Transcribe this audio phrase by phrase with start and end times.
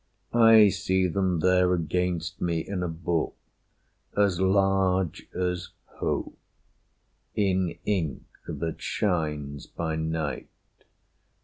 [0.33, 3.35] "I see them there against me in a book
[4.17, 6.39] As large as hope,
[7.35, 10.49] in ink that shines by night.